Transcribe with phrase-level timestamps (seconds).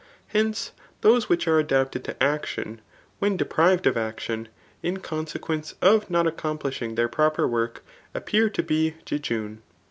[0.29, 0.71] Hence,
[1.01, 2.81] those which are adapted to action,
[3.19, 4.47] when de prived of acdon,
[4.81, 7.83] in consequence of not accomplishing their proper work
[8.15, 9.61] appear to be jejune.